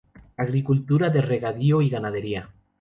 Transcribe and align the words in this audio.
Agricultura 0.35 1.11
de 1.11 1.21
regadío 1.21 1.79
y 1.83 1.89
ganadería. 1.91 2.49